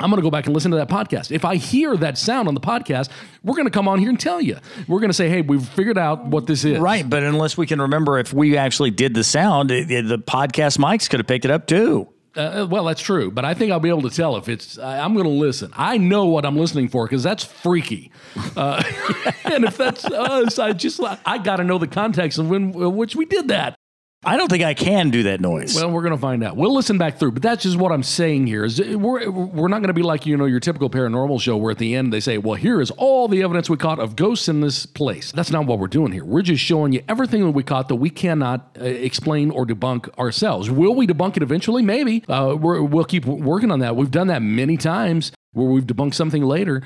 [0.00, 1.30] I'm going to go back and listen to that podcast.
[1.30, 3.10] If I hear that sound on the podcast,
[3.44, 4.56] we're going to come on here and tell you.
[4.88, 7.66] We're going to say, "Hey, we've figured out what this is." Right, but unless we
[7.66, 11.44] can remember if we actually did the sound, it- the podcast mics could have picked
[11.44, 12.08] it up too.
[12.34, 14.78] Uh, well, that's true, but I think I'll be able to tell if it's.
[14.78, 15.70] I'm going to listen.
[15.76, 18.10] I know what I'm listening for because that's freaky,
[18.56, 18.82] uh,
[19.44, 23.14] and if that's us, I just I got to know the context of when which
[23.14, 23.76] we did that.
[24.24, 25.74] I don't think I can do that noise.
[25.74, 26.56] Well, we're going to find out.
[26.56, 28.64] We'll listen back through, but that's just what I'm saying here.
[28.64, 31.72] Is we're we're not going to be like you know your typical paranormal show where
[31.72, 34.48] at the end they say, "Well, here is all the evidence we caught of ghosts
[34.48, 36.24] in this place." That's not what we're doing here.
[36.24, 40.16] We're just showing you everything that we caught that we cannot uh, explain or debunk
[40.16, 40.70] ourselves.
[40.70, 41.82] Will we debunk it eventually?
[41.82, 42.22] Maybe.
[42.28, 43.96] Uh, we'll keep working on that.
[43.96, 46.84] We've done that many times where we've debunked something later.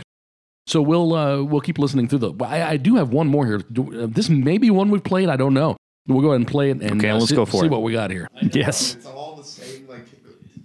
[0.66, 2.33] So we'll uh, we'll keep listening through the.
[2.44, 3.57] I, I do have one more here.
[3.59, 5.29] Uh, This may be one we've played.
[5.29, 5.77] I don't know.
[6.07, 7.71] We'll go ahead and play it and Okay, uh, let's see, go for see it.
[7.73, 8.29] what we got here.
[8.53, 8.95] yes.
[8.95, 10.07] It's all the same, like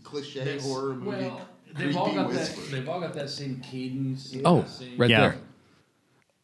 [0.04, 1.26] cliche horror movie.
[1.26, 1.42] Well,
[1.78, 2.56] they've all got that.
[2.70, 4.36] They've all got that same cadence.
[4.46, 4.66] Oh,
[4.98, 5.20] right Yeah.
[5.22, 5.36] there.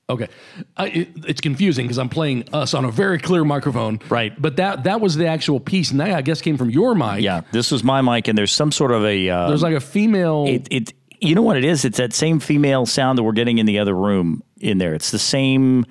[0.09, 0.29] Okay,
[0.77, 3.99] I, it, it's confusing because I'm playing us on a very clear microphone.
[4.07, 4.31] Right.
[4.41, 7.19] but that that was the actual piece, and that I guess came from your mic.
[7.21, 9.29] Yeah, this was my mic, and there's some sort of a.
[9.29, 10.45] Uh, there's like a female.
[10.47, 10.93] it, it.
[11.19, 11.83] You know what it is?
[11.83, 14.93] It's that same female sound that we're getting in the other room in there.
[14.93, 15.85] It's the same.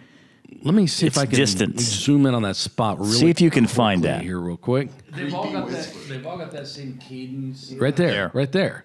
[0.63, 1.83] Let me see if it's I can distance.
[1.83, 2.99] zoom in on that spot.
[2.99, 4.25] Really See if you can find quickly that.
[4.25, 4.89] here, real quick.
[5.15, 5.95] They've all got that.
[6.09, 7.73] They've all got that same cadence.
[7.73, 8.11] Right there.
[8.11, 8.31] There.
[8.35, 8.85] Right there.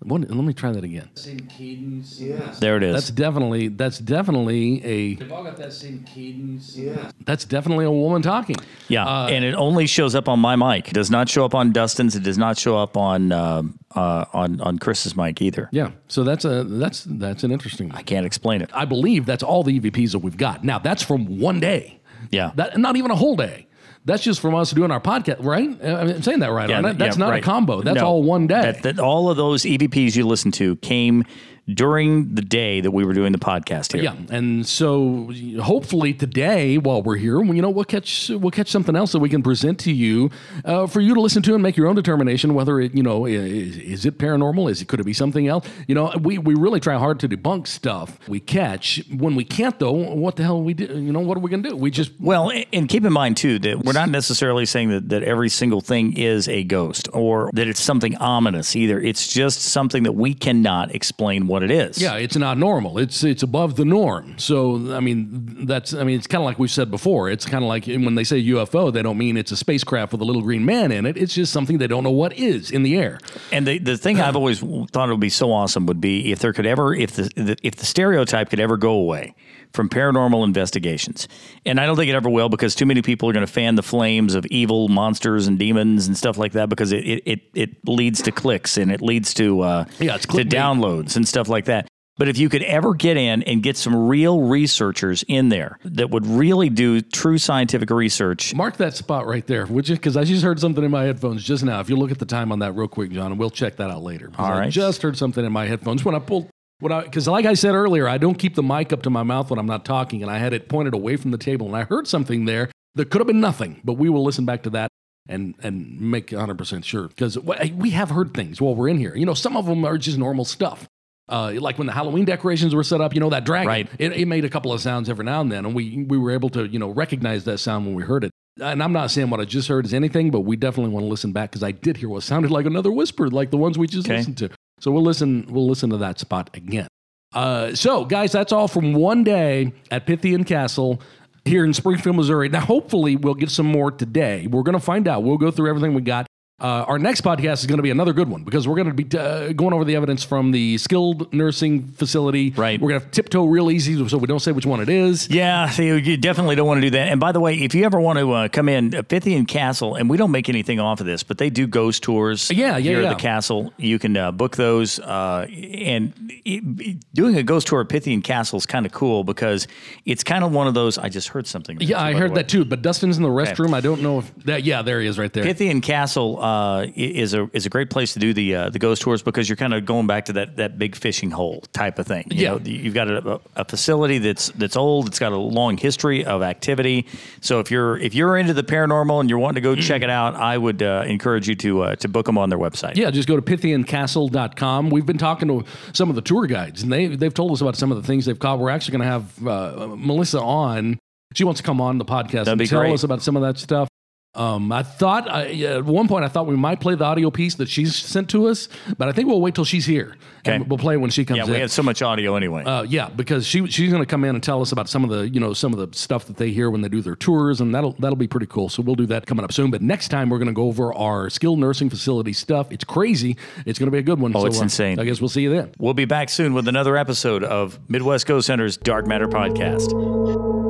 [0.00, 1.08] What, let me try that again.
[1.14, 2.22] Same cadence.
[2.60, 2.94] There it is.
[2.94, 6.78] That's definitely that's definitely a They've all got that same cadence.
[7.24, 8.56] that's definitely a woman talking.
[8.88, 10.88] yeah, Uh, and it only shows up on my mic.
[10.88, 12.14] It does not show up on Dustin's.
[12.14, 15.68] It does not show up on um uh, on on Chris's mic either.
[15.72, 15.90] Yeah.
[16.08, 17.96] So that's a that's that's an interesting one.
[17.98, 18.70] I can't explain it.
[18.74, 20.62] I believe that's all the EVPs that we've got.
[20.62, 22.00] Now that's from one day.
[22.30, 22.52] Yeah.
[22.56, 23.65] That not even a whole day.
[24.06, 25.68] That's just from us doing our podcast, right?
[25.84, 26.68] I'm saying that right.
[26.70, 27.42] Yeah, aren't That's yeah, not right.
[27.42, 27.82] a combo.
[27.82, 28.06] That's No.
[28.06, 28.62] all one day.
[28.62, 31.24] That, that all of those EVPs you listen to came
[31.68, 34.02] during the day that we were doing the podcast here.
[34.02, 38.94] yeah, and so hopefully today, while we're here, you know, we'll catch we'll catch something
[38.94, 40.30] else that we can present to you
[40.64, 43.26] uh, for you to listen to and make your own determination whether it, you know,
[43.26, 44.70] is, is it paranormal?
[44.70, 45.66] Is it could it be something else?
[45.86, 49.02] You know, we, we really try hard to debunk stuff we catch.
[49.10, 50.86] When we can't, though, what the hell we do?
[50.86, 51.76] You know, what are we gonna do?
[51.76, 55.22] We just Well, and keep in mind too that we're not necessarily saying that, that
[55.22, 59.00] every single thing is a ghost or that it's something ominous either.
[59.00, 62.00] It's just something that we cannot explain what it is.
[62.00, 62.98] Yeah, it's not normal.
[62.98, 64.38] It's it's above the norm.
[64.38, 67.30] So I mean, that's I mean, it's kind of like we've said before.
[67.30, 70.20] It's kind of like when they say UFO, they don't mean it's a spacecraft with
[70.20, 71.16] a little green man in it.
[71.16, 73.18] It's just something they don't know what is in the air.
[73.52, 76.38] And the, the thing I've always thought it would be so awesome would be if
[76.40, 79.34] there could ever if the, the if the stereotype could ever go away
[79.76, 81.28] from paranormal investigations.
[81.64, 83.76] And I don't think it ever will because too many people are going to fan
[83.76, 87.40] the flames of evil monsters and demons and stuff like that because it it, it,
[87.54, 91.48] it leads to clicks and it leads to uh, Yeah, it's to downloads and stuff
[91.48, 91.86] like that.
[92.18, 96.08] But if you could ever get in and get some real researchers in there that
[96.08, 99.96] would really do true scientific research, Mark that spot right there, would you?
[99.96, 101.80] Because I just heard something in my headphones just now.
[101.80, 103.90] If you look at the time on that real quick, John, and we'll check that
[103.90, 104.32] out later.
[104.38, 106.48] All I just heard something in my headphones when I pulled.
[106.78, 109.22] When I, because like I said earlier, I don't keep the mic up to my
[109.22, 111.76] mouth when I'm not talking, and I had it pointed away from the table, and
[111.76, 114.70] I heard something there that could have been nothing, but we will listen back to
[114.70, 114.90] that
[115.28, 119.16] and and make 100 percent sure because we have heard things while we're in here.
[119.16, 120.86] You know, some of them are just normal stuff.
[121.28, 123.66] Uh, like when the Halloween decorations were set up, you know that dragon.
[123.66, 123.88] Right.
[123.98, 126.30] It, it made a couple of sounds every now and then, and we we were
[126.30, 128.30] able to you know recognize that sound when we heard it.
[128.60, 131.08] And I'm not saying what I just heard is anything, but we definitely want to
[131.08, 133.86] listen back because I did hear what sounded like another whisper, like the ones we
[133.86, 134.16] just Okay.
[134.18, 134.50] listened to.
[134.80, 135.46] So we'll listen.
[135.50, 136.88] We'll listen to that spot again.
[137.34, 141.02] Uh, so, guys, that's all from one day at Pythian Castle
[141.44, 142.48] here in Springfield, Missouri.
[142.48, 144.46] Now, hopefully, we'll get some more today.
[144.46, 145.22] We're going to find out.
[145.22, 146.26] We'll go through everything we got.
[146.58, 148.94] Uh, our next podcast is going to be another good one because we're going to
[148.94, 152.50] be uh, going over the evidence from the skilled nursing facility.
[152.50, 152.80] Right.
[152.80, 155.28] We're going to tiptoe real easy so we don't say which one it is.
[155.28, 157.08] Yeah, so you- definitely don't want to do that.
[157.08, 159.96] And by the way, if you ever want to uh, come in, uh, Pythian Castle,
[159.96, 162.50] and we don't make anything off of this, but they do ghost tours.
[162.50, 163.10] Yeah, yeah, here yeah.
[163.10, 163.74] at the castle.
[163.76, 164.98] You can uh, book those.
[164.98, 166.14] Uh, and
[166.46, 169.68] it, doing a ghost tour at Pythian Castle is kind of cool because
[170.06, 170.96] it's kind of one of those.
[170.96, 171.78] I just heard something.
[171.82, 172.64] Yeah, I heard that too.
[172.64, 173.74] But Dustin's in the restroom.
[173.74, 174.64] I don't know if that.
[174.64, 175.44] Yeah, there he is, right there.
[175.44, 179.02] Pythian Castle uh, is a is a great place to do the uh, the ghost
[179.02, 182.06] tours because you're kind of going back to that that big fishing hole type of
[182.06, 182.24] thing.
[182.30, 182.50] You Yeah.
[182.52, 185.06] know, you've got a, a facility that's that's old.
[185.08, 187.06] It's got a long history of activity.
[187.40, 190.10] So if you're if you're into the paranormal and you're wanting to go check it
[190.10, 192.96] out, I would uh, encourage you to uh, to book them on their website.
[192.96, 194.90] Yeah, just go to pythiancastle.com.
[194.90, 197.76] We've been talking to some of the tour guides, and they, they've told us about
[197.76, 198.58] some of the things they've caught.
[198.58, 200.98] We're actually going to have uh, Melissa on.
[201.34, 202.92] She wants to come on the podcast That'd and tell great.
[202.94, 203.88] us about some of that stuff.
[204.36, 207.54] Um, I thought I, at one point I thought we might play the audio piece
[207.56, 208.68] that she's sent to us,
[208.98, 210.68] but I think we'll wait till she's here and Okay.
[210.68, 211.50] we'll play when she comes Yeah, in.
[211.50, 212.62] we have so much audio anyway.
[212.64, 215.10] Uh, yeah, because she she's going to come in and tell us about some of
[215.10, 217.60] the you know some of the stuff that they hear when they do their tours,
[217.60, 218.68] and that'll that'll be pretty cool.
[218.68, 219.70] So we'll do that coming up soon.
[219.70, 222.70] But next time we're going to go over our skilled nursing facility stuff.
[222.70, 223.36] It's crazy.
[223.64, 224.32] It's going to be a good one.
[224.36, 225.00] Oh, so, it's uh, insane.
[225.00, 225.72] I guess we'll see you then.
[225.78, 230.65] we'll be back soon with another episode of Midwest Ghost Center's Dark Matter Podcast.